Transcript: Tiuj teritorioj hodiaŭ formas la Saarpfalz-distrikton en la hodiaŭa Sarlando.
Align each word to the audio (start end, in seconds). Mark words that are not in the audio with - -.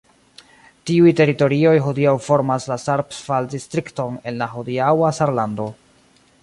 Tiuj 0.89 1.11
teritorioj 1.19 1.73
hodiaŭ 1.87 2.15
formas 2.29 2.65
la 2.73 2.79
Saarpfalz-distrikton 2.87 4.21
en 4.33 4.43
la 4.43 4.49
hodiaŭa 4.55 5.15
Sarlando. 5.21 5.69